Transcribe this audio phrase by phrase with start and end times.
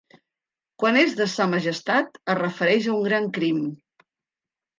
[0.83, 3.61] Quan és de sa majestat es refereix a un gran crim.